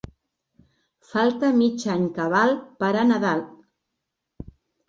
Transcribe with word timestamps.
Falta 1.09 1.51
mig 1.59 1.85
any 1.97 2.09
cabal 2.17 2.57
per 2.81 2.91
a 3.03 3.07
Nadal. 3.13 3.45